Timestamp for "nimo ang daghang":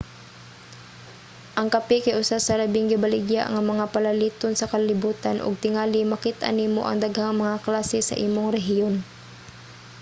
6.59-7.35